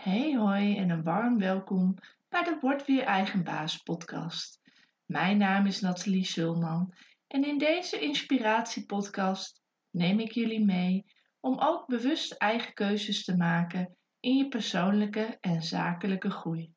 Hey 0.00 0.36
hoi 0.36 0.76
en 0.76 0.90
een 0.90 1.02
warm 1.02 1.38
welkom 1.38 1.94
bij 2.28 2.42
de 2.42 2.58
Word 2.60 2.86
Weer 2.86 3.02
Eigen 3.02 3.44
Baas 3.44 3.76
podcast. 3.76 4.60
Mijn 5.06 5.38
naam 5.38 5.66
is 5.66 5.80
Nathalie 5.80 6.24
Zulman 6.24 6.94
en 7.26 7.44
in 7.44 7.58
deze 7.58 8.00
inspiratiepodcast 8.00 9.62
neem 9.90 10.20
ik 10.20 10.32
jullie 10.32 10.64
mee 10.64 11.04
om 11.40 11.58
ook 11.58 11.86
bewust 11.86 12.32
eigen 12.32 12.74
keuzes 12.74 13.24
te 13.24 13.36
maken 13.36 13.96
in 14.20 14.36
je 14.36 14.48
persoonlijke 14.48 15.36
en 15.40 15.62
zakelijke 15.62 16.30
groei. 16.30 16.72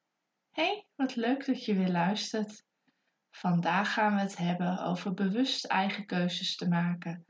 Hey, 0.51 0.87
wat 0.95 1.15
leuk 1.15 1.45
dat 1.45 1.65
je 1.65 1.75
weer 1.75 1.91
luistert. 1.91 2.65
Vandaag 3.29 3.93
gaan 3.93 4.15
we 4.15 4.21
het 4.21 4.37
hebben 4.37 4.79
over 4.79 5.13
bewust 5.13 5.65
eigen 5.65 6.05
keuzes 6.05 6.55
te 6.55 6.67
maken. 6.67 7.25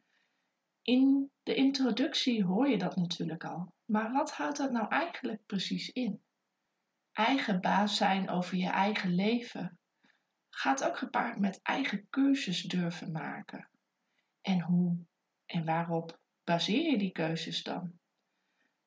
In 0.82 1.32
de 1.44 1.55
introductie 1.55 2.44
hoor 2.44 2.70
je 2.70 2.78
dat 2.78 2.96
natuurlijk 2.96 3.44
al. 3.44 3.73
Maar 3.94 4.12
wat 4.12 4.32
houdt 4.32 4.57
dat 4.57 4.71
nou 4.71 4.88
eigenlijk 4.88 5.46
precies 5.46 5.89
in? 5.89 6.23
Eigen 7.12 7.62
baas 7.62 7.98
zijn 7.98 8.30
over 8.30 8.58
je 8.58 8.70
eigen 8.70 9.16
leven 9.16 9.80
gaat 10.50 10.84
ook 10.84 10.98
gepaard 10.98 11.40
met 11.40 11.59
eigen 11.62 12.08
keuzes 12.09 12.62
durven 12.62 13.12
maken. 13.12 13.70
En 14.41 14.62
hoe 14.62 14.98
en 15.45 15.66
waarop 15.66 16.20
baseer 16.44 16.91
je 16.91 16.98
die 16.98 17.12
keuzes 17.12 17.64
dan? 17.64 18.00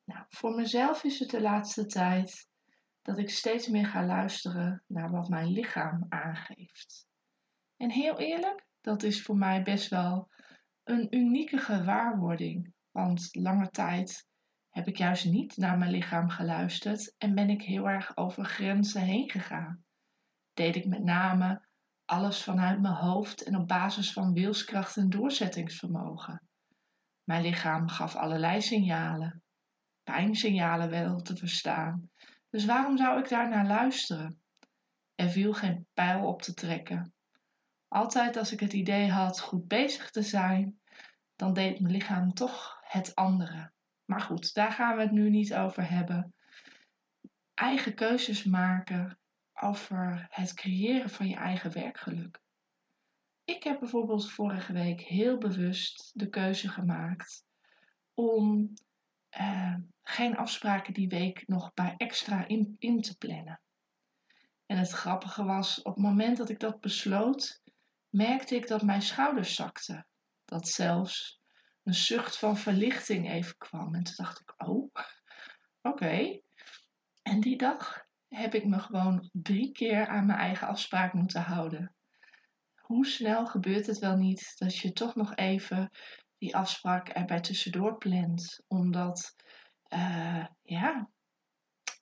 Nou, 0.05 0.25
voor 0.29 0.55
mezelf 0.55 1.05
is 1.05 1.19
het 1.19 1.31
de 1.31 1.41
laatste 1.41 1.87
tijd 1.87 2.49
dat 3.03 3.19
ik 3.19 3.31
steeds 3.31 3.69
meer 3.69 3.87
ga 3.87 4.07
luisteren 4.07 4.83
naar 4.87 5.11
wat 5.11 5.29
mijn 5.29 5.51
lichaam 5.51 6.07
aangeeft. 6.09 7.07
En 7.77 7.91
heel 7.91 8.19
eerlijk, 8.19 8.67
dat 8.81 9.03
is 9.03 9.23
voor 9.23 9.37
mij 9.37 9.63
best 9.63 9.89
wel 9.89 10.31
een 10.85 11.17
unieke 11.17 11.59
gewaarwording. 11.59 12.75
Want 12.91 13.29
lange 13.35 13.71
tijd 13.71 14.27
heb 14.77 14.89
ik 14.89 14.97
juist 14.97 15.25
niet 15.25 15.57
naar 15.57 15.79
mijn 15.79 15.91
lichaam 15.91 16.29
geluisterd 16.29 17.15
en 17.19 17.35
ben 17.35 17.51
ik 17.51 17.63
heel 17.63 17.89
erg 17.89 18.17
over 18.17 18.45
grenzen 18.45 19.01
heen 19.01 19.31
gegaan. 19.31 19.85
Deed 20.55 20.77
ik 20.77 20.87
met 20.87 21.05
name 21.05 21.67
alles 22.05 22.43
vanuit 22.43 22.81
mijn 22.81 22.95
hoofd 22.95 23.43
en 23.43 23.57
op 23.57 23.69
basis 23.69 24.13
van 24.13 24.33
wilskracht 24.33 24.97
en 24.97 25.11
doorzettingsvermogen. 25.11 26.49
Mijn 27.25 27.43
lichaam 27.43 27.89
gaf 27.89 28.15
allerlei 28.15 28.61
signalen, 28.61 29.43
pijnsignalen 30.03 30.91
wel 30.91 31.21
te 31.23 31.37
verstaan. 31.37 32.11
Dus 32.51 32.65
waarom 32.65 32.97
zou 32.97 33.19
ik 33.19 33.29
daar 33.29 33.49
naar 33.49 33.67
luisteren? 33.67 34.41
Er 35.15 35.29
viel 35.29 35.53
geen 35.53 35.87
pijl 35.95 36.27
op 36.27 36.43
te 36.43 36.55
trekken. 36.55 37.15
Altijd 37.89 38.37
als 38.37 38.53
ik 38.53 38.61
het 38.61 38.73
idee 38.73 39.11
had 39.11 39.41
goed 39.41 39.67
bezig 39.67 40.11
te 40.11 40.23
zijn, 40.23 40.81
dan 41.37 41.53
deed 41.53 41.81
mijn 41.81 41.95
lichaam 41.95 42.33
toch 42.33 42.79
het 42.81 43.15
andere. 43.15 43.75
Maar 44.07 44.21
goed, 44.21 44.55
daar 44.55 44.73
gaan 44.73 44.97
we 44.97 45.03
het 45.03 45.13
nu 45.13 45.31
niet 45.31 45.55
over 45.55 45.91
hebben. 45.91 46.35
Eigen 47.55 47.95
keuzes 47.95 48.45
maken 48.45 49.19
over 49.55 50.27
het 50.31 50.55
creëren 50.55 51.11
van 51.11 51.29
je 51.29 51.37
eigen 51.37 51.73
werkgeluk. 51.73 52.41
Ik 53.45 53.63
heb 53.63 53.79
bijvoorbeeld 53.79 54.31
vorige 54.31 54.73
week 54.73 55.01
heel 55.01 55.39
bewust 55.39 56.11
de 56.15 56.29
keuze 56.29 56.69
gemaakt 56.69 57.45
om 58.15 58.73
eh, 59.29 59.75
geen 60.03 60.37
afspraken 60.37 60.95
die 60.95 61.09
week 61.09 61.47
nog 61.47 61.75
bij 61.75 61.95
extra 61.97 62.47
in, 62.47 62.77
in 62.79 63.01
te 63.01 63.17
plannen. 63.17 63.61
En 64.67 64.79
het 64.79 64.91
grappige 64.91 65.45
was, 65.45 65.83
op 65.83 65.95
het 65.95 66.05
moment 66.05 66.37
dat 66.37 66.49
ik 66.49 66.61
dat 66.61 66.81
besloot, 66.81 67.63
merkte 68.09 68.55
ik 68.55 68.69
dat 68.69 68.83
mijn 68.83 69.03
schouders 69.03 69.55
zakten. 69.55 70.07
Dat 70.45 70.69
zelfs 70.69 71.41
een 71.87 71.95
zucht 71.95 72.39
van 72.39 72.57
verlichting 72.57 73.31
even 73.31 73.57
kwam. 73.57 73.95
En 73.95 74.03
toen 74.03 74.15
dacht 74.17 74.41
ik, 74.41 74.55
oh, 74.57 74.91
oké. 75.83 76.41
En 77.23 77.41
die 77.41 77.57
dag 77.57 78.05
heb 78.29 78.55
ik 78.55 78.65
me 78.65 78.79
gewoon 78.79 79.29
drie 79.33 79.73
keer 79.73 80.07
aan 80.07 80.27
mijn 80.27 80.39
eigen 80.39 80.69
afspraak 80.69 81.13
moeten 81.13 81.43
houden. 81.43 81.95
Hoe 82.75 83.07
snel 83.07 83.47
gebeurt 83.47 83.87
het 83.87 83.99
wel 83.99 84.17
niet 84.17 84.53
dat 84.59 84.77
je 84.77 84.93
toch 84.93 85.15
nog 85.15 85.35
even 85.35 85.91
die 86.39 86.57
afspraak 86.57 87.09
erbij 87.09 87.41
tussendoor 87.41 87.99
plant? 87.99 88.65
Omdat, 88.67 89.35
uh, 89.89 90.47
ja, 90.63 91.11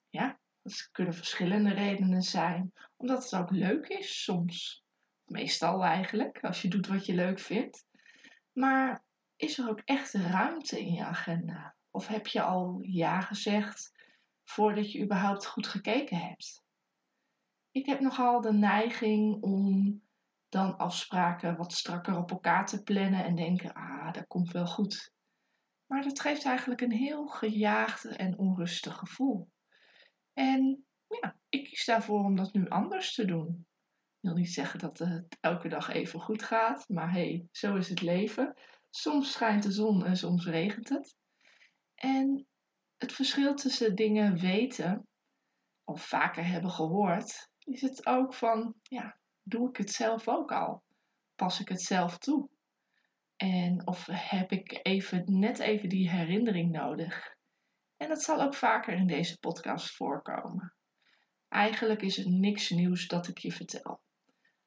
ja, 0.09 0.39
dat 0.61 0.89
kunnen 0.91 1.13
verschillende 1.13 1.73
redenen 1.73 2.21
zijn. 2.21 2.71
Omdat 2.95 3.23
het 3.23 3.35
ook 3.41 3.51
leuk 3.51 3.87
is 3.87 4.23
soms. 4.23 4.83
Meestal 5.25 5.83
eigenlijk, 5.83 6.43
als 6.43 6.61
je 6.61 6.67
doet 6.67 6.87
wat 6.87 7.05
je 7.05 7.13
leuk 7.13 7.39
vindt. 7.39 7.85
Maar 8.51 9.04
is 9.35 9.57
er 9.57 9.69
ook 9.69 9.81
echt 9.85 10.13
ruimte 10.13 10.79
in 10.79 10.93
je 10.93 11.03
agenda? 11.03 11.75
Of 11.91 12.07
heb 12.07 12.27
je 12.27 12.41
al 12.41 12.79
ja 12.81 13.21
gezegd 13.21 13.91
voordat 14.43 14.91
je 14.91 15.03
überhaupt 15.03 15.45
goed 15.45 15.67
gekeken 15.67 16.17
hebt? 16.17 16.63
Ik 17.71 17.85
heb 17.85 17.99
nogal 17.99 18.41
de 18.41 18.53
neiging 18.53 19.43
om 19.43 20.01
dan 20.49 20.77
afspraken 20.77 21.57
wat 21.57 21.73
strakker 21.73 22.17
op 22.17 22.31
elkaar 22.31 22.65
te 22.65 22.83
plannen 22.83 23.25
en 23.25 23.35
denken, 23.35 23.73
ah, 23.73 24.13
dat 24.13 24.27
komt 24.27 24.51
wel 24.51 24.67
goed. 24.67 25.13
Maar 25.85 26.03
dat 26.03 26.19
geeft 26.19 26.45
eigenlijk 26.45 26.81
een 26.81 26.91
heel 26.91 27.27
gejaagd 27.27 28.05
en 28.05 28.37
onrustig 28.37 28.95
gevoel. 28.95 29.49
En 30.33 30.85
ja, 31.07 31.37
ik 31.49 31.63
kies 31.63 31.85
daarvoor 31.85 32.23
om 32.23 32.35
dat 32.35 32.53
nu 32.53 32.69
anders 32.69 33.13
te 33.13 33.25
doen. 33.25 33.67
Ik 34.21 34.31
wil 34.31 34.33
niet 34.33 34.53
zeggen 34.53 34.79
dat 34.79 34.97
het 34.97 35.37
elke 35.39 35.67
dag 35.67 35.89
even 35.89 36.21
goed 36.21 36.43
gaat, 36.43 36.89
maar 36.89 37.11
hey, 37.11 37.47
zo 37.51 37.75
is 37.75 37.89
het 37.89 38.01
leven. 38.01 38.53
Soms 38.97 39.31
schijnt 39.31 39.63
de 39.63 39.71
zon 39.71 40.05
en 40.05 40.17
soms 40.17 40.45
regent 40.45 40.89
het. 40.89 41.15
En 41.95 42.47
het 42.97 43.13
verschil 43.13 43.55
tussen 43.55 43.95
dingen 43.95 44.37
weten 44.37 45.07
of 45.83 46.07
vaker 46.07 46.45
hebben 46.47 46.71
gehoord, 46.71 47.49
is 47.59 47.81
het 47.81 48.05
ook 48.05 48.33
van, 48.33 48.75
ja, 48.81 49.19
doe 49.43 49.69
ik 49.69 49.77
het 49.77 49.91
zelf 49.91 50.27
ook 50.27 50.51
al? 50.51 50.83
Pas 51.35 51.59
ik 51.59 51.69
het 51.69 51.81
zelf 51.81 52.17
toe? 52.17 52.49
En 53.35 53.87
of 53.87 54.05
heb 54.11 54.51
ik 54.51 54.79
even, 54.83 55.39
net 55.39 55.59
even 55.59 55.89
die 55.89 56.09
herinnering 56.09 56.71
nodig? 56.71 57.35
En 57.97 58.07
dat 58.07 58.21
zal 58.21 58.41
ook 58.41 58.55
vaker 58.55 58.93
in 58.93 59.07
deze 59.07 59.39
podcast 59.39 59.95
voorkomen. 59.95 60.75
Eigenlijk 61.47 62.01
is 62.01 62.17
het 62.17 62.27
niks 62.27 62.69
nieuws 62.69 63.07
dat 63.07 63.27
ik 63.27 63.37
je 63.37 63.51
vertel. 63.51 64.01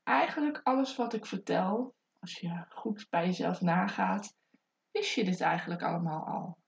Eigenlijk 0.02 0.60
alles 0.62 0.96
wat 0.96 1.14
ik 1.14 1.26
vertel, 1.26 1.96
als 2.18 2.38
je 2.38 2.64
goed 2.68 3.06
bij 3.10 3.26
jezelf 3.26 3.60
nagaat, 3.60 4.34
wist 4.90 5.14
je 5.14 5.24
dit 5.24 5.40
eigenlijk 5.40 5.82
allemaal 5.82 6.26
al. 6.26 6.58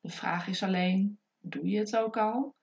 De 0.00 0.10
vraag 0.10 0.46
is 0.46 0.62
alleen, 0.62 1.20
doe 1.38 1.68
je 1.68 1.78
het 1.78 1.96
ook 1.96 2.16
al? 2.16 2.56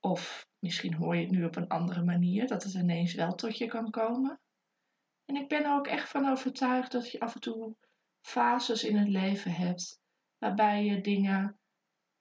Of 0.00 0.46
misschien 0.58 0.94
hoor 0.94 1.16
je 1.16 1.22
het 1.22 1.30
nu 1.30 1.44
op 1.44 1.56
een 1.56 1.68
andere 1.68 2.04
manier, 2.04 2.46
dat 2.46 2.62
het 2.62 2.74
ineens 2.74 3.14
wel 3.14 3.34
tot 3.34 3.58
je 3.58 3.66
kan 3.66 3.90
komen. 3.90 4.40
En 5.24 5.36
ik 5.36 5.48
ben 5.48 5.64
er 5.64 5.74
ook 5.74 5.86
echt 5.86 6.08
van 6.08 6.28
overtuigd 6.28 6.92
dat 6.92 7.10
je 7.10 7.20
af 7.20 7.34
en 7.34 7.40
toe 7.40 7.76
fases 8.20 8.84
in 8.84 8.96
het 8.96 9.08
leven 9.08 9.52
hebt 9.52 10.00
waarbij 10.38 10.84
je 10.84 11.00
dingen 11.00 11.58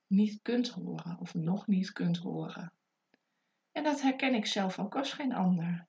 niet 0.08 0.42
kunt 0.42 0.70
horen 0.70 1.20
of 1.20 1.34
nog 1.34 1.68
niet 1.68 1.92
kunt 1.92 2.18
horen. 2.18 2.74
En 3.72 3.84
dat 3.84 4.02
herken 4.02 4.34
ik 4.34 4.46
zelf 4.46 4.80
ook 4.80 4.96
als 4.96 5.14
geen 5.14 5.34
ander. 5.34 5.88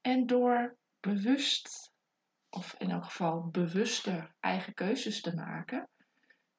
En 0.00 0.26
door 0.26 0.76
bewust 1.00 1.92
of 2.54 2.74
in 2.78 2.90
elk 2.90 3.04
geval 3.04 3.48
bewuster 3.48 4.34
eigen 4.40 4.74
keuzes 4.74 5.20
te 5.20 5.34
maken, 5.34 5.88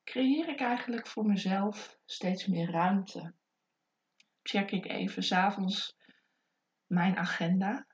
creëer 0.04 0.50
ik 0.50 0.60
eigenlijk 0.60 1.08
voor 1.08 1.26
mezelf 1.26 1.98
steeds 2.06 2.46
meer 2.46 2.72
ruimte. 2.72 3.34
Check 4.44 4.72
ik 4.72 4.86
even 4.86 5.24
s'avonds 5.24 5.96
mijn 6.86 7.18
agenda 7.18 7.88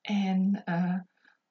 en 0.00 0.62
uh, 0.64 1.00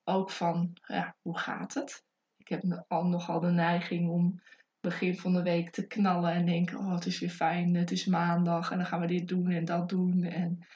ook 0.04 0.32
van 0.32 0.78
ja, 0.88 1.16
hoe 1.22 1.38
gaat 1.38 1.74
het? 1.74 2.04
Ik 2.38 2.48
heb 2.48 2.84
al 2.88 3.06
nogal 3.06 3.40
de 3.40 3.52
neiging 3.52 4.10
om 4.10 4.42
begin 4.80 5.18
van 5.18 5.34
de 5.34 5.42
week 5.42 5.70
te 5.70 5.88
knallen 5.88 6.34
en 6.34 6.46
denken: 6.46 6.78
oh, 6.78 6.94
het 6.94 7.06
is 7.06 7.20
weer 7.20 7.30
fijn, 7.30 7.76
het 7.76 7.92
is 7.92 8.06
maandag 8.06 8.72
en 8.72 8.78
dan 8.78 8.86
gaan 8.86 9.00
we 9.00 9.08
dit 9.08 9.28
doen 9.28 9.50
en 9.50 9.66
dat 9.66 9.90
doen. 9.90 10.24
En 10.24 10.68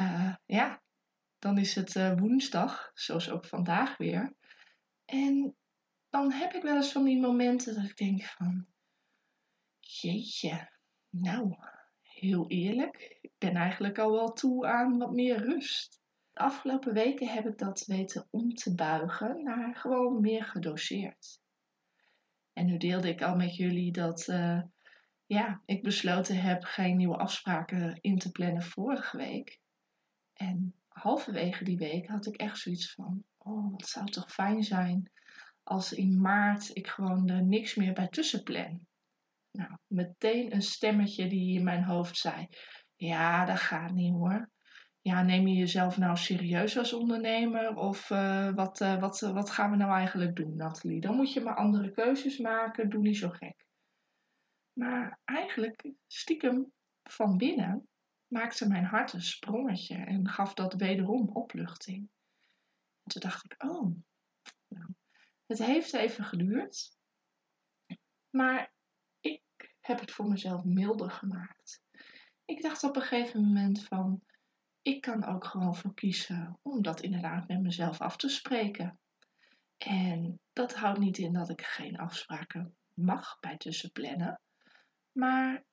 uh, 0.00 0.34
ja, 0.46 0.82
dan 1.38 1.58
is 1.58 1.74
het 1.74 1.94
uh, 1.94 2.18
woensdag, 2.18 2.90
zoals 2.94 3.30
ook 3.30 3.44
vandaag 3.44 3.96
weer. 3.96 4.36
En 5.08 5.56
dan 6.08 6.32
heb 6.32 6.52
ik 6.52 6.62
wel 6.62 6.76
eens 6.76 6.92
van 6.92 7.04
die 7.04 7.20
momenten 7.20 7.74
dat 7.74 7.84
ik 7.84 7.96
denk 7.96 8.22
van, 8.22 8.66
jeetje, 9.78 10.70
nou, 11.08 11.56
heel 12.02 12.48
eerlijk, 12.48 13.18
ik 13.20 13.32
ben 13.38 13.54
eigenlijk 13.54 13.98
al 13.98 14.12
wel 14.12 14.32
toe 14.32 14.66
aan 14.66 14.98
wat 14.98 15.12
meer 15.12 15.36
rust. 15.36 16.00
De 16.32 16.40
afgelopen 16.40 16.92
weken 16.92 17.28
heb 17.28 17.46
ik 17.46 17.58
dat 17.58 17.84
weten 17.86 18.28
om 18.30 18.54
te 18.54 18.74
buigen 18.74 19.42
naar 19.42 19.76
gewoon 19.76 20.20
meer 20.20 20.44
gedoseerd. 20.44 21.40
En 22.52 22.66
nu 22.66 22.76
deelde 22.76 23.08
ik 23.08 23.22
al 23.22 23.36
met 23.36 23.56
jullie 23.56 23.92
dat 23.92 24.28
uh, 24.28 24.62
ja, 25.26 25.62
ik 25.64 25.82
besloten 25.82 26.40
heb 26.40 26.62
geen 26.62 26.96
nieuwe 26.96 27.16
afspraken 27.16 27.98
in 28.00 28.18
te 28.18 28.30
plannen 28.30 28.62
vorige 28.62 29.16
week. 29.16 29.60
En 30.32 30.74
halverwege 30.88 31.64
die 31.64 31.78
week 31.78 32.06
had 32.06 32.26
ik 32.26 32.36
echt 32.36 32.58
zoiets 32.58 32.92
van: 32.92 33.24
oh, 33.48 33.70
wat 33.70 33.88
zou 33.88 34.06
toch 34.06 34.32
fijn 34.32 34.62
zijn 34.62 35.10
als 35.62 35.92
in 35.92 36.20
maart 36.20 36.76
ik 36.76 36.86
gewoon 36.86 37.28
er 37.28 37.42
niks 37.42 37.74
meer 37.74 37.92
bij 37.92 38.08
tussen 38.08 38.42
plan. 38.42 38.86
Nou, 39.50 39.70
meteen 39.86 40.54
een 40.54 40.62
stemmetje 40.62 41.28
die 41.28 41.58
in 41.58 41.64
mijn 41.64 41.84
hoofd 41.84 42.16
zei: 42.16 42.48
Ja, 42.96 43.44
dat 43.44 43.58
gaat 43.58 43.92
niet 43.92 44.12
hoor. 44.12 44.50
Ja, 45.00 45.22
neem 45.22 45.46
je 45.46 45.54
jezelf 45.54 45.98
nou 45.98 46.16
serieus 46.16 46.78
als 46.78 46.92
ondernemer? 46.92 47.76
Of 47.76 48.10
uh, 48.10 48.54
wat, 48.54 48.80
uh, 48.80 49.00
wat, 49.00 49.20
wat 49.20 49.50
gaan 49.50 49.70
we 49.70 49.76
nou 49.76 49.92
eigenlijk 49.92 50.36
doen, 50.36 50.56
Nathalie? 50.56 51.00
Dan 51.00 51.16
moet 51.16 51.32
je 51.32 51.40
maar 51.40 51.56
andere 51.56 51.90
keuzes 51.90 52.38
maken. 52.38 52.90
Doe 52.90 53.00
niet 53.00 53.16
zo 53.16 53.28
gek. 53.28 53.66
Maar 54.72 55.18
eigenlijk, 55.24 55.92
stiekem 56.06 56.72
van 57.02 57.36
binnen, 57.36 57.88
maakte 58.26 58.68
mijn 58.68 58.84
hart 58.84 59.12
een 59.12 59.22
sprongetje 59.22 59.96
en 59.96 60.28
gaf 60.28 60.54
dat 60.54 60.74
wederom 60.74 61.28
opluchting. 61.28 62.08
En 63.08 63.20
toen 63.20 63.30
dacht 63.30 63.44
ik: 63.44 63.62
Oh, 63.62 63.96
nou, 64.68 64.94
het 65.46 65.58
heeft 65.58 65.94
even 65.94 66.24
geduurd. 66.24 66.96
Maar 68.30 68.72
ik 69.20 69.42
heb 69.80 70.00
het 70.00 70.10
voor 70.10 70.28
mezelf 70.28 70.64
milder 70.64 71.10
gemaakt. 71.10 71.82
Ik 72.44 72.62
dacht 72.62 72.84
op 72.84 72.96
een 72.96 73.02
gegeven 73.02 73.40
moment 73.40 73.84
van, 73.84 74.22
ik 74.82 75.00
kan 75.00 75.24
ook 75.24 75.44
gewoon 75.44 75.76
voor 75.76 75.94
kiezen 75.94 76.58
om 76.62 76.82
dat 76.82 77.00
inderdaad 77.00 77.48
met 77.48 77.60
mezelf 77.60 78.00
af 78.00 78.16
te 78.16 78.28
spreken. 78.28 79.00
En 79.76 80.40
dat 80.52 80.74
houdt 80.74 80.98
niet 80.98 81.18
in 81.18 81.32
dat 81.32 81.50
ik 81.50 81.62
geen 81.62 81.98
afspraken 81.98 82.76
mag 82.94 83.38
bij 83.40 83.56
tussenplannen. 83.56 84.40
Maar 85.12 85.64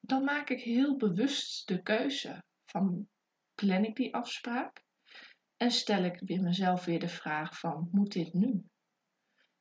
dan 0.00 0.24
maak 0.24 0.50
ik 0.50 0.60
heel 0.60 0.96
bewust 0.96 1.68
de 1.68 1.82
keuze 1.82 2.44
van 2.64 3.08
plan 3.54 3.84
ik 3.84 3.96
die 3.96 4.14
afspraak 4.14 4.84
en 5.56 5.70
stel 5.70 6.04
ik 6.04 6.20
weer 6.20 6.42
mezelf 6.42 6.84
weer 6.84 7.00
de 7.00 7.08
vraag 7.08 7.58
van 7.58 7.88
moet 7.92 8.12
dit 8.12 8.32
nu? 8.32 8.64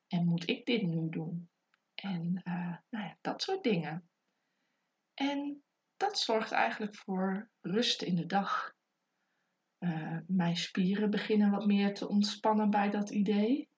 En 0.07 0.25
moet 0.25 0.49
ik 0.49 0.65
dit 0.65 0.81
nu 0.81 1.09
doen? 1.09 1.49
En 1.95 2.41
uh, 2.43 2.77
nou 2.89 3.05
ja, 3.05 3.17
dat 3.21 3.41
soort 3.41 3.63
dingen. 3.63 4.09
En 5.13 5.63
dat 5.97 6.19
zorgt 6.19 6.51
eigenlijk 6.51 6.95
voor 6.95 7.49
rust 7.61 8.01
in 8.01 8.15
de 8.15 8.25
dag. 8.25 8.73
Uh, 9.79 10.17
mijn 10.27 10.57
spieren 10.57 11.09
beginnen 11.09 11.51
wat 11.51 11.65
meer 11.65 11.93
te 11.93 12.07
ontspannen 12.07 12.69
bij 12.69 12.89
dat 12.89 13.09
idee. 13.09 13.69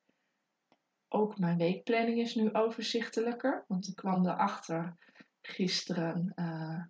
Ook 1.08 1.38
mijn 1.38 1.58
weekplanning 1.58 2.19
is 2.19 2.36
nu 2.36 2.54
overzichtelijker, 2.54 3.66
want 3.68 3.88
ik 3.88 3.96
kwam 3.96 4.25
erachter 4.28 4.98
gisteren 5.42 6.34
uh, 6.36 6.84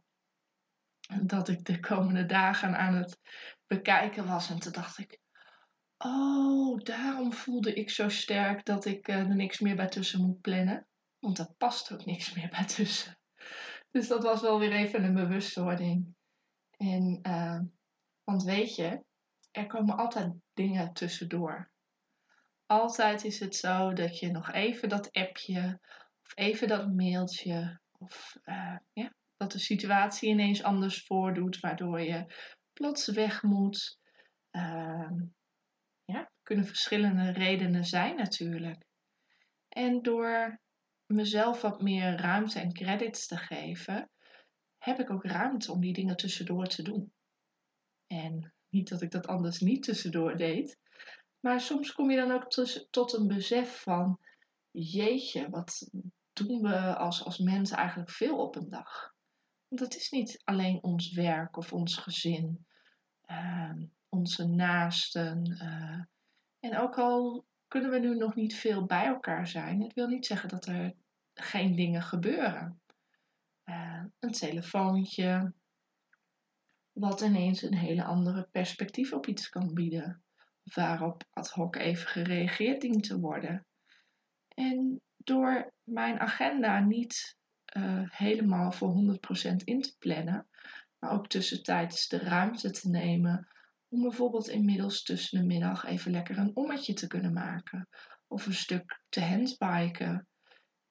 dat 1.24 1.48
ik 1.48 1.66
de 1.66 1.80
komende 1.80 2.26
dagen 2.26 2.78
aan 2.78 2.94
het 2.94 3.20
bekijken 3.68 4.28
was. 4.28 4.50
En 4.50 4.60
toen 4.60 4.72
dacht 4.72 4.98
ik, 4.98 5.20
oh, 5.98 6.80
daarom 6.80 7.34
voelde 7.34 7.74
ik 7.74 7.90
zo 7.90 8.10
sterk 8.10 8.66
dat 8.66 8.86
ik 8.86 9.08
er 9.08 9.36
niks 9.36 9.60
meer 9.60 9.76
bij 9.76 9.88
tussen 9.88 10.22
moet 10.22 10.42
plannen. 10.42 10.88
Want 11.20 11.40
er 11.40 11.54
past 11.58 11.92
ook 11.92 12.06
niks 12.06 12.34
meer 12.34 12.50
bij 12.50 12.66
tussen. 12.66 13.18
Dus 13.92 14.08
dat 14.08 14.24
was 14.24 14.42
wel 14.42 14.60
weer 14.60 14.72
even 14.72 15.04
een 15.04 15.14
bewustwording. 15.14 16.16
En, 16.78 17.20
uh, 17.24 17.60
want 18.24 18.44
weet 18.44 18.76
je, 18.76 19.04
er 19.52 19.68
komen 19.68 19.98
altijd 19.98 20.34
dingen 20.54 20.94
tussendoor. 20.94 21.72
Altijd 22.66 23.24
is 23.24 23.40
het 23.40 23.56
zo 23.56 23.94
dat 23.94 24.20
je 24.20 24.32
nog 24.32 24.52
even 24.52 24.90
dat 24.90 25.12
appje 25.12 25.80
of 26.24 26.32
even 26.36 26.68
dat 26.68 26.94
mailtje 26.94 27.80
of 27.98 28.38
uh, 28.44 28.78
ja, 28.94 29.14
dat 29.38 29.52
de 29.52 29.60
situatie 29.60 30.30
ineens 30.30 30.64
anders 30.64 31.04
voordoet, 31.06 31.60
waardoor 31.60 32.02
je 32.02 32.26
plots 32.78 33.08
weg 33.08 33.44
moet. 33.44 34.00
Uh, 34.52 35.12
ja, 36.06 36.32
kunnen 36.44 36.66
verschillende 36.66 37.32
redenen 37.32 37.86
zijn 37.86 38.16
natuurlijk. 38.16 38.86
En 39.68 40.02
door 40.02 40.60
mezelf 41.06 41.62
wat 41.62 41.82
meer 41.82 42.18
ruimte 42.18 42.60
en 42.60 42.74
credits 42.74 43.28
te 43.28 43.38
geven, 43.38 44.10
heb 44.78 45.00
ik 45.00 45.10
ook 45.10 45.26
ruimte 45.26 45.72
om 45.72 45.82
die 45.82 45.94
dingen 45.94 46.18
tussendoor 46.18 46.68
te 46.68 46.84
doen. 46.84 47.14
En 48.08 48.54
niet 48.70 48.90
dat 48.90 49.02
ik 49.02 49.12
dat 49.12 49.28
anders 49.28 49.60
niet 49.60 49.84
tussendoor 49.84 50.36
deed, 50.36 50.78
maar 51.40 51.62
soms 51.62 51.92
kom 51.92 52.12
je 52.12 52.18
dan 52.18 52.32
ook 52.32 52.50
tot 52.90 53.14
een 53.14 53.28
besef 53.28 53.82
van, 53.82 54.20
jeetje, 54.72 55.50
wat 55.50 55.90
doen 56.34 56.62
we 56.62 56.96
als, 56.96 57.24
als 57.24 57.38
mensen 57.38 57.78
eigenlijk 57.78 58.10
veel 58.10 58.38
op 58.38 58.56
een 58.56 58.70
dag? 58.70 59.16
Het 59.70 59.96
is 59.96 60.10
niet 60.10 60.42
alleen 60.44 60.84
ons 60.84 61.12
werk 61.12 61.58
of 61.58 61.74
ons 61.74 61.96
gezin, 61.98 62.66
uh, 63.26 63.74
onze 64.10 64.48
naasten. 64.48 65.58
Uh, 65.62 66.02
en 66.60 66.78
ook 66.78 66.98
al 66.98 67.46
kunnen 67.68 67.92
we 67.92 68.00
nu 68.00 68.16
nog 68.16 68.36
niet 68.36 68.56
veel 68.56 68.86
bij 68.86 69.06
elkaar 69.06 69.48
zijn. 69.48 69.82
Het 69.82 69.94
wil 69.94 70.08
niet 70.08 70.26
zeggen 70.26 70.50
dat 70.50 70.66
er 70.66 70.94
geen 71.34 71.76
dingen 71.76 72.02
gebeuren. 72.02 72.82
Uh, 73.66 74.04
een 74.20 74.32
telefoontje, 74.32 75.54
wat 76.92 77.22
ineens 77.22 77.62
een 77.62 77.78
hele 77.78 78.04
andere 78.04 78.48
perspectief 78.52 79.14
op 79.14 79.28
iets 79.28 79.50
kan 79.50 79.74
bieden. 79.74 80.24
Waarop 80.64 81.24
ad 81.34 81.50
hoc 81.50 81.76
even 81.76 82.08
gereageerd 82.08 82.82
dient 82.82 83.04
te 83.04 83.20
worden. 83.20 83.66
En 84.48 85.02
door 85.18 85.74
mijn 85.84 86.20
agenda 86.20 86.80
niet 86.80 87.38
uh, 87.78 88.02
helemaal 88.10 88.72
voor 88.72 89.18
100% 89.52 89.56
in 89.64 89.82
te 89.82 89.96
plannen, 90.00 90.48
maar 91.00 91.12
ook 91.12 91.28
tussentijds 91.28 92.08
de 92.08 92.18
ruimte 92.18 92.72
te 92.72 92.90
nemen 92.90 93.48
om 93.90 94.02
bijvoorbeeld 94.02 94.48
inmiddels 94.48 95.04
tussen 95.04 95.40
de 95.40 95.46
middag 95.46 95.86
even 95.86 96.12
lekker 96.12 96.38
een 96.38 96.56
ommetje 96.56 96.94
te 96.94 97.08
kunnen 97.08 97.34
maken. 97.34 97.90
Of 98.28 98.46
een 98.46 98.54
stuk 98.54 99.02
te 99.10 99.22
handbiken. 99.22 100.28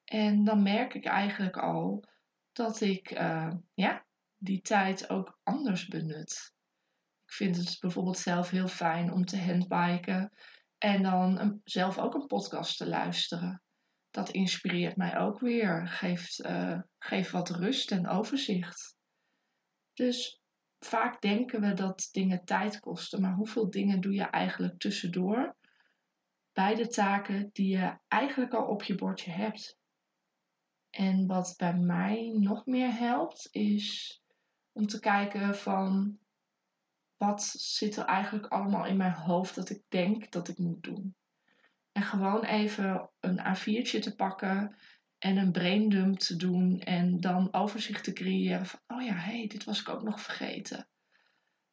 En 0.03 0.43
dan 0.43 0.63
merk 0.63 0.93
ik 0.93 1.05
eigenlijk 1.05 1.57
al 1.57 2.03
dat 2.51 2.81
ik 2.81 3.11
uh, 3.11 3.53
ja, 3.73 4.05
die 4.37 4.61
tijd 4.61 5.09
ook 5.09 5.39
anders 5.43 5.87
benut. 5.87 6.53
Ik 7.25 7.33
vind 7.33 7.55
het 7.55 7.77
bijvoorbeeld 7.79 8.17
zelf 8.17 8.49
heel 8.49 8.67
fijn 8.67 9.11
om 9.11 9.25
te 9.25 9.41
handbiken 9.41 10.31
en 10.77 11.03
dan 11.03 11.61
zelf 11.63 11.97
ook 11.97 12.13
een 12.13 12.27
podcast 12.27 12.77
te 12.77 12.87
luisteren. 12.87 13.61
Dat 14.09 14.29
inspireert 14.29 14.95
mij 14.95 15.17
ook 15.17 15.39
weer, 15.39 15.87
geeft, 15.87 16.45
uh, 16.45 16.81
geeft 16.97 17.31
wat 17.31 17.49
rust 17.49 17.91
en 17.91 18.07
overzicht. 18.07 18.97
Dus 19.93 20.41
vaak 20.79 21.21
denken 21.21 21.61
we 21.61 21.73
dat 21.73 22.09
dingen 22.11 22.45
tijd 22.45 22.79
kosten, 22.79 23.21
maar 23.21 23.33
hoeveel 23.33 23.69
dingen 23.69 24.01
doe 24.01 24.13
je 24.13 24.23
eigenlijk 24.23 24.79
tussendoor 24.79 25.55
bij 26.53 26.75
de 26.75 26.87
taken 26.87 27.49
die 27.53 27.77
je 27.77 27.97
eigenlijk 28.07 28.53
al 28.53 28.67
op 28.67 28.83
je 28.83 28.95
bordje 28.95 29.31
hebt? 29.31 29.77
En 30.89 31.27
wat 31.27 31.53
bij 31.57 31.73
mij 31.73 32.37
nog 32.39 32.65
meer 32.65 32.93
helpt, 32.93 33.47
is 33.51 34.21
om 34.71 34.87
te 34.87 34.99
kijken 34.99 35.55
van 35.55 36.19
wat 37.17 37.43
zit 37.43 37.95
er 37.95 38.05
eigenlijk 38.05 38.45
allemaal 38.45 38.85
in 38.85 38.97
mijn 38.97 39.13
hoofd 39.13 39.55
dat 39.55 39.69
ik 39.69 39.83
denk 39.87 40.31
dat 40.31 40.47
ik 40.47 40.57
moet 40.57 40.83
doen. 40.83 41.15
En 41.97 42.03
gewoon 42.03 42.43
even 42.43 43.09
een 43.19 43.39
A4'tje 43.39 43.99
te 43.99 44.13
pakken 44.15 44.75
en 45.17 45.37
een 45.37 45.51
braindump 45.51 46.19
te 46.19 46.35
doen 46.35 46.79
en 46.79 47.19
dan 47.19 47.53
overzicht 47.53 48.03
te 48.03 48.13
creëren 48.13 48.65
van, 48.65 48.79
oh 48.87 49.01
ja, 49.01 49.13
hé, 49.13 49.37
hey, 49.37 49.47
dit 49.47 49.63
was 49.63 49.79
ik 49.79 49.89
ook 49.89 50.03
nog 50.03 50.21
vergeten. 50.21 50.89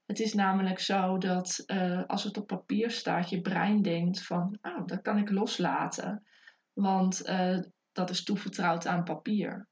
Het 0.07 0.21
is 0.21 0.35
namelijk 0.35 0.79
zo 0.79 1.19
dat 1.19 1.63
uh, 1.67 2.05
als 2.07 2.25
het 2.25 2.37
op 2.37 2.47
papier 2.47 2.91
staat, 2.91 3.31
je 3.31 3.41
brein 3.41 3.83
denkt 3.83 4.27
van, 4.27 4.59
oh, 4.63 4.87
dat 4.87 5.03
kan 5.03 5.19
ik 5.19 5.31
loslaten. 5.31 6.27
Want 6.73 7.29
uh, 7.29 7.59
dat 7.93 8.11
is 8.11 8.25
toevertrouwd 8.25 8.87
aan 8.87 9.05
papier. 9.05 9.69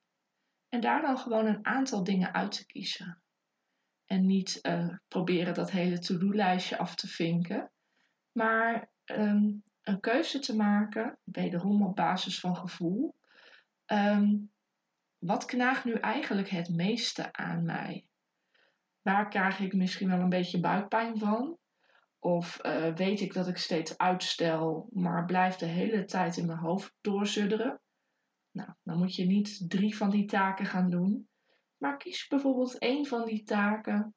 En 0.68 0.80
daar 0.80 1.02
dan 1.02 1.18
gewoon 1.18 1.46
een 1.46 1.66
aantal 1.66 2.04
dingen 2.04 2.34
uit 2.34 2.52
te 2.52 2.66
kiezen. 2.66 3.22
En 4.04 4.26
niet 4.26 4.58
uh, 4.62 4.96
proberen 5.08 5.54
dat 5.54 5.70
hele 5.70 5.98
to-do-lijstje 5.98 6.78
af 6.78 6.94
te 6.94 7.08
vinken. 7.08 7.72
Maar 8.32 8.90
um, 9.04 9.62
een 9.82 10.00
keuze 10.00 10.38
te 10.38 10.56
maken, 10.56 11.18
wederom 11.24 11.86
op 11.86 11.96
basis 11.96 12.40
van 12.40 12.56
gevoel. 12.56 13.14
Um, 13.86 14.52
wat 15.18 15.44
knaagt 15.44 15.84
nu 15.84 15.92
eigenlijk 15.92 16.48
het 16.48 16.68
meeste 16.68 17.32
aan 17.32 17.64
mij? 17.64 18.06
Waar 19.02 19.28
krijg 19.28 19.58
ik 19.58 19.72
misschien 19.72 20.08
wel 20.08 20.20
een 20.20 20.28
beetje 20.28 20.60
buikpijn 20.60 21.18
van? 21.18 21.58
Of 22.18 22.64
uh, 22.64 22.94
weet 22.94 23.20
ik 23.20 23.32
dat 23.32 23.48
ik 23.48 23.56
steeds 23.56 23.98
uitstel, 23.98 24.88
maar 24.92 25.24
blijf 25.24 25.56
de 25.56 25.66
hele 25.66 26.04
tijd 26.04 26.36
in 26.36 26.46
mijn 26.46 26.58
hoofd 26.58 26.94
doorzudderen? 27.00 27.80
Nou, 28.50 28.72
dan 28.82 28.98
moet 28.98 29.14
je 29.14 29.26
niet 29.26 29.70
drie 29.70 29.96
van 29.96 30.10
die 30.10 30.24
taken 30.24 30.66
gaan 30.66 30.90
doen, 30.90 31.28
maar 31.76 31.96
kies 31.96 32.26
bijvoorbeeld 32.26 32.78
één 32.78 33.06
van 33.06 33.24
die 33.24 33.42
taken 33.42 34.14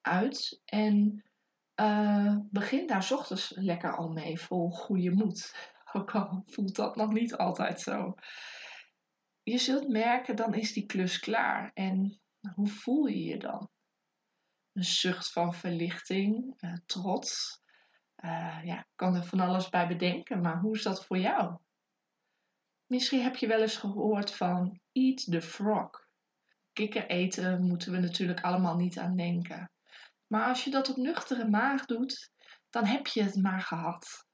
uit 0.00 0.60
en 0.64 1.24
uh, 1.80 2.36
begin 2.50 2.86
daar 2.86 3.08
ochtends 3.12 3.52
lekker 3.54 3.96
al 3.96 4.08
mee, 4.08 4.40
vol 4.40 4.70
goede 4.70 5.10
moed. 5.10 5.54
Ook 5.92 6.14
al 6.14 6.42
voelt 6.46 6.76
dat 6.76 6.96
nog 6.96 7.12
niet 7.12 7.36
altijd 7.36 7.80
zo. 7.80 8.14
Je 9.42 9.58
zult 9.58 9.88
merken, 9.88 10.36
dan 10.36 10.54
is 10.54 10.72
die 10.72 10.86
klus 10.86 11.18
klaar. 11.18 11.70
En 11.74 12.20
hoe 12.54 12.68
voel 12.68 13.06
je 13.06 13.24
je 13.24 13.36
dan? 13.36 13.70
Een 14.72 14.84
zucht 14.84 15.32
van 15.32 15.54
verlichting, 15.54 16.54
uh, 16.60 16.72
trots. 16.86 17.60
Uh, 18.16 18.60
ja, 18.64 18.86
kan 18.94 19.14
er 19.14 19.24
van 19.24 19.40
alles 19.40 19.68
bij 19.68 19.88
bedenken, 19.88 20.40
maar 20.40 20.60
hoe 20.60 20.74
is 20.74 20.82
dat 20.82 21.04
voor 21.04 21.18
jou? 21.18 21.56
Misschien 22.86 23.22
heb 23.22 23.36
je 23.36 23.46
wel 23.46 23.60
eens 23.60 23.76
gehoord 23.76 24.34
van 24.34 24.80
eat 24.92 25.24
the 25.30 25.42
frog. 25.42 25.90
Kikker 26.72 27.06
eten 27.06 27.62
moeten 27.62 27.92
we 27.92 27.98
natuurlijk 27.98 28.40
allemaal 28.40 28.76
niet 28.76 28.98
aan 28.98 29.16
denken. 29.16 29.70
Maar 30.26 30.48
als 30.48 30.64
je 30.64 30.70
dat 30.70 30.90
op 30.90 30.96
nuchtere 30.96 31.48
maag 31.48 31.84
doet, 31.84 32.30
dan 32.70 32.84
heb 32.84 33.06
je 33.06 33.22
het 33.22 33.36
maar 33.36 33.60
gehad. 33.60 34.26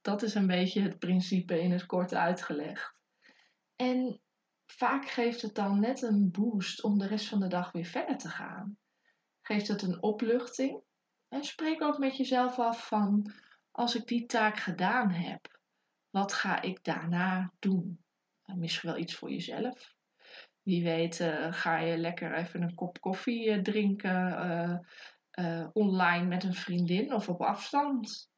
Dat 0.00 0.22
is 0.22 0.34
een 0.34 0.46
beetje 0.46 0.80
het 0.80 0.98
principe 0.98 1.60
in 1.60 1.72
het 1.72 1.86
kort 1.86 2.14
uitgelegd. 2.14 2.94
En 3.76 4.20
vaak 4.66 5.08
geeft 5.08 5.42
het 5.42 5.54
dan 5.54 5.80
net 5.80 6.02
een 6.02 6.30
boost 6.30 6.82
om 6.82 6.98
de 6.98 7.06
rest 7.06 7.28
van 7.28 7.40
de 7.40 7.48
dag 7.48 7.72
weer 7.72 7.84
verder 7.84 8.16
te 8.16 8.28
gaan. 8.28 8.78
Geeft 9.42 9.68
het 9.68 9.82
een 9.82 10.02
opluchting. 10.02 10.82
En 11.28 11.44
spreek 11.44 11.82
ook 11.82 11.98
met 11.98 12.16
jezelf 12.16 12.58
af 12.58 12.86
van 12.86 13.32
als 13.70 13.94
ik 13.94 14.06
die 14.06 14.26
taak 14.26 14.56
gedaan 14.56 15.10
heb, 15.10 15.58
wat 16.10 16.32
ga 16.32 16.62
ik 16.62 16.84
daarna 16.84 17.52
doen? 17.58 18.04
misschien 18.44 18.90
wel 18.90 18.98
iets 18.98 19.14
voor 19.14 19.30
jezelf. 19.30 19.94
Wie 20.62 20.82
weet 20.82 21.20
uh, 21.20 21.52
ga 21.52 21.78
je 21.78 21.96
lekker 21.96 22.34
even 22.34 22.62
een 22.62 22.74
kop 22.74 23.00
koffie 23.00 23.48
uh, 23.48 23.62
drinken 23.62 24.26
uh, 24.26 24.78
online 25.72 26.26
met 26.26 26.44
een 26.44 26.54
vriendin 26.54 27.14
of 27.14 27.28
op 27.28 27.40
afstand. 27.40 28.30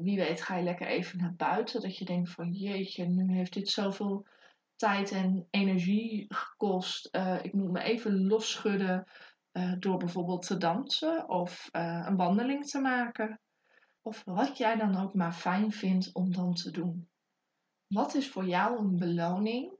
wie 0.00 0.16
weet 0.16 0.42
ga 0.42 0.56
je 0.56 0.62
lekker 0.62 0.86
even 0.86 1.18
naar 1.18 1.34
buiten 1.34 1.80
dat 1.80 1.96
je 1.96 2.04
denkt 2.04 2.30
van 2.30 2.52
jeetje, 2.52 3.04
nu 3.04 3.34
heeft 3.36 3.52
dit 3.52 3.68
zoveel 3.68 4.26
tijd 4.76 5.10
en 5.10 5.46
energie 5.50 6.24
gekost. 6.28 7.08
ik 7.42 7.52
moet 7.52 7.70
me 7.70 7.82
even 7.82 8.26
losschudden 8.26 9.06
door 9.78 9.96
bijvoorbeeld 9.96 10.46
te 10.46 10.56
dansen 10.56 11.28
of 11.28 11.68
een 11.72 12.16
wandeling 12.16 12.66
te 12.66 12.80
maken. 12.80 13.40
Of 14.02 14.22
wat 14.24 14.58
jij 14.58 14.76
dan 14.76 14.96
ook 14.96 15.14
maar 15.14 15.32
fijn 15.32 15.72
vindt 15.72 16.14
om 16.14 16.32
dan 16.32 16.54
te 16.54 16.70
doen. 16.70 17.08
Wat 17.86 18.14
is 18.14 18.28
voor 18.28 18.46
jou 18.46 18.78
een 18.78 18.96
beloning 18.96 19.72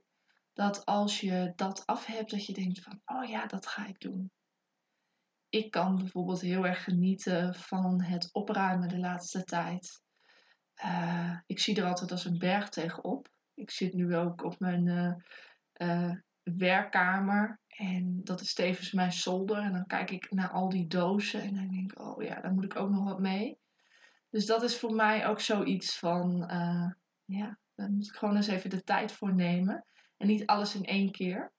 dat 0.53 0.85
als 0.85 1.19
je 1.19 1.53
dat 1.55 1.85
af 1.85 2.05
hebt, 2.05 2.31
dat 2.31 2.45
je 2.45 2.53
denkt 2.53 2.81
van, 2.81 3.01
oh 3.05 3.29
ja, 3.29 3.45
dat 3.45 3.67
ga 3.67 3.85
ik 3.87 3.99
doen. 3.99 4.31
Ik 5.49 5.71
kan 5.71 5.95
bijvoorbeeld 5.95 6.41
heel 6.41 6.65
erg 6.65 6.83
genieten 6.83 7.55
van 7.55 8.01
het 8.01 8.29
opruimen 8.33 8.89
de 8.89 8.99
laatste 8.99 9.43
tijd. 9.43 10.01
Uh, 10.85 11.37
ik 11.45 11.59
zie 11.59 11.75
er 11.75 11.85
altijd 11.85 12.11
als 12.11 12.25
een 12.25 12.37
berg 12.37 12.69
tegenop. 12.69 13.27
Ik 13.53 13.71
zit 13.71 13.93
nu 13.93 14.15
ook 14.15 14.43
op 14.43 14.59
mijn 14.59 14.85
uh, 14.85 15.13
uh, 15.77 16.15
werkkamer 16.43 17.59
en 17.67 18.21
dat 18.23 18.41
is 18.41 18.53
tevens 18.53 18.91
mijn 18.91 19.11
zolder. 19.11 19.57
En 19.57 19.71
dan 19.71 19.85
kijk 19.85 20.11
ik 20.11 20.31
naar 20.31 20.51
al 20.51 20.69
die 20.69 20.87
dozen 20.87 21.41
en 21.41 21.55
dan 21.55 21.67
denk 21.67 21.91
ik, 21.91 21.99
oh 21.99 22.23
ja, 22.23 22.41
daar 22.41 22.53
moet 22.53 22.63
ik 22.63 22.75
ook 22.75 22.89
nog 22.89 23.03
wat 23.03 23.19
mee. 23.19 23.59
Dus 24.29 24.45
dat 24.45 24.63
is 24.63 24.79
voor 24.79 24.93
mij 24.93 25.27
ook 25.27 25.39
zoiets 25.39 25.99
van, 25.99 26.37
ja, 27.25 27.57
daar 27.75 27.89
moet 27.89 28.07
ik 28.07 28.15
gewoon 28.15 28.35
eens 28.35 28.47
even 28.47 28.69
de 28.69 28.83
tijd 28.83 29.11
voor 29.11 29.33
nemen. 29.35 29.85
En 30.17 30.27
niet 30.27 30.45
alles 30.45 30.75
in 30.75 30.85
één 30.85 31.11
keer. 31.11 31.51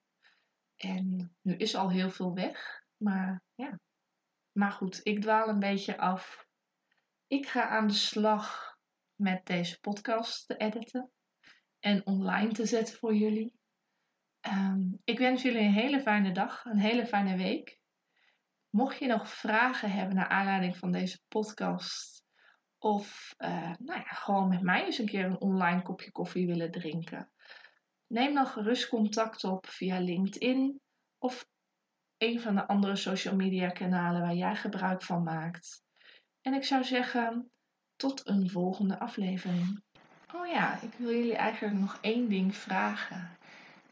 En 0.77 1.31
nu 1.43 1.57
is 1.57 1.75
al 1.75 1.91
heel 1.91 2.11
veel 2.11 2.35
weg. 2.35 2.78
Maar 3.03 3.43
ja. 3.55 3.81
Maar 4.53 4.73
goed, 4.73 5.01
ik 5.03 5.21
dwaal 5.21 5.49
een 5.49 5.59
beetje 5.59 5.99
af. 5.99 6.47
Ik 7.27 7.47
ga 7.47 7.69
aan 7.69 7.87
de 7.87 7.93
slag 7.93 8.77
met 9.15 9.47
deze 9.47 9.81
podcast 9.81 10.47
te 10.47 10.57
editen. 10.57 11.11
En 11.81 12.07
online 12.07 12.53
te 12.53 12.67
zetten 12.67 12.97
voor 12.97 13.15
jullie. 13.15 13.57
Um, 14.49 15.01
ik 15.05 15.19
wens 15.19 15.43
jullie 15.43 15.61
een 15.61 15.73
hele 15.73 16.01
fijne 16.01 16.33
dag, 16.33 16.65
een 16.65 16.79
hele 16.79 17.07
fijne 17.07 17.37
week. 17.37 17.81
Mocht 18.71 18.99
je 18.99 19.07
nog 19.07 19.29
vragen 19.29 19.91
hebben 19.91 20.17
naar 20.17 20.29
aanleiding 20.29 20.77
van 20.77 20.93
deze 20.93 21.21
podcast, 21.29 22.25
of 22.79 23.35
uh, 23.39 23.73
nou 23.79 23.99
ja, 23.99 24.03
gewoon 24.03 24.49
met 24.49 24.63
mij 24.63 24.85
eens 24.85 24.99
een 24.99 25.07
keer 25.07 25.25
een 25.25 25.41
online 25.41 25.83
kopje 25.83 26.11
koffie 26.11 26.47
willen 26.47 26.71
drinken, 26.71 27.33
Neem 28.09 28.35
dan 28.35 28.47
gerust 28.47 28.89
contact 28.89 29.45
op 29.45 29.67
via 29.67 30.01
LinkedIn 30.01 30.81
of 31.19 31.47
een 32.19 32.41
van 32.41 32.55
de 32.55 32.67
andere 32.67 32.97
social 32.97 33.35
media 33.35 33.69
kanalen 33.69 34.21
waar 34.21 34.35
jij 34.35 34.57
gebruik 34.57 35.03
van 35.03 35.23
maakt. 35.23 35.83
En 36.43 36.55
ik 36.55 36.65
zou 36.65 36.85
zeggen, 36.85 37.51
tot 37.97 38.29
een 38.29 38.51
volgende 38.51 38.99
aflevering. 38.99 39.83
Oh 40.35 40.47
ja, 40.47 40.79
ik 40.83 40.91
wil 40.97 41.11
jullie 41.11 41.37
eigenlijk 41.37 41.79
nog 41.79 41.99
één 42.01 42.29
ding 42.29 42.57
vragen. 42.57 43.31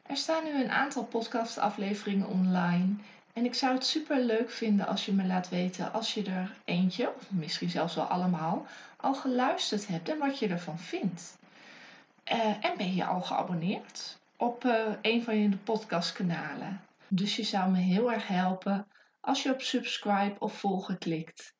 Er 0.02 0.16
staan 0.16 0.44
nu 0.44 0.62
een 0.62 0.70
aantal 0.70 1.04
podcastafleveringen 1.04 2.28
online. 2.28 2.94
En 3.32 3.44
ik 3.44 3.54
zou 3.54 3.74
het 3.74 3.86
super 3.86 4.20
leuk 4.20 4.50
vinden 4.50 4.86
als 4.86 5.06
je 5.06 5.12
me 5.12 5.26
laat 5.26 5.48
weten 5.48 5.92
als 5.92 6.14
je 6.14 6.22
er 6.24 6.56
eentje, 6.64 7.14
of 7.16 7.30
misschien 7.30 7.70
zelfs 7.70 7.94
wel 7.94 8.04
allemaal, 8.04 8.66
al 8.96 9.14
geluisterd 9.14 9.86
hebt 9.86 10.08
en 10.08 10.18
wat 10.18 10.38
je 10.38 10.48
ervan 10.48 10.78
vindt. 10.78 11.38
Uh, 12.32 12.64
en 12.64 12.76
ben 12.76 12.94
je 12.94 13.04
al 13.04 13.20
geabonneerd 13.20 14.18
op 14.36 14.64
uh, 14.64 14.74
een 15.02 15.22
van 15.22 15.36
je 15.38 15.56
podcastkanalen. 15.56 16.80
Dus 17.08 17.36
je 17.36 17.42
zou 17.42 17.70
me 17.70 17.78
heel 17.78 18.12
erg 18.12 18.26
helpen 18.26 18.86
als 19.20 19.42
je 19.42 19.52
op 19.52 19.60
subscribe 19.60 20.38
of 20.38 20.58
volgen 20.58 20.98
klikt. 20.98 21.54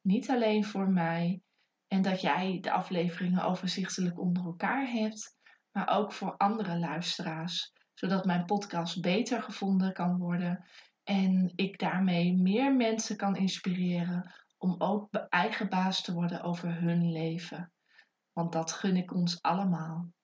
Niet 0.00 0.30
alleen 0.30 0.64
voor 0.64 0.88
mij 0.88 1.42
en 1.88 2.02
dat 2.02 2.20
jij 2.20 2.58
de 2.60 2.70
afleveringen 2.70 3.44
overzichtelijk 3.44 4.20
onder 4.20 4.44
elkaar 4.44 4.86
hebt, 4.86 5.36
maar 5.72 5.88
ook 5.88 6.12
voor 6.12 6.36
andere 6.36 6.78
luisteraars, 6.78 7.72
zodat 7.94 8.24
mijn 8.24 8.44
podcast 8.44 9.00
beter 9.00 9.42
gevonden 9.42 9.92
kan 9.92 10.18
worden 10.18 10.66
en 11.04 11.52
ik 11.54 11.78
daarmee 11.78 12.36
meer 12.36 12.74
mensen 12.74 13.16
kan 13.16 13.36
inspireren 13.36 14.34
om 14.58 14.74
ook 14.78 15.14
eigen 15.28 15.68
baas 15.68 16.02
te 16.02 16.12
worden 16.12 16.42
over 16.42 16.80
hun 16.80 17.12
leven. 17.12 17.72
Want 18.32 18.52
dat 18.52 18.72
gun 18.72 18.96
ik 18.96 19.14
ons 19.14 19.42
allemaal. 19.42 20.12